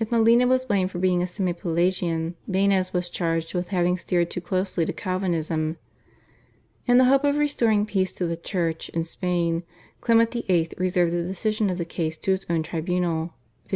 [0.00, 4.28] If Molina was blamed for being a Semi Pelagian, Banez was charged with having steered
[4.28, 5.76] too closely to Calvinism.
[6.88, 9.62] In the hope of restoring peace to the Church in Spain
[10.00, 10.70] Clement VIII.
[10.78, 13.70] reserved the decision of the case to his own tribunal (1596).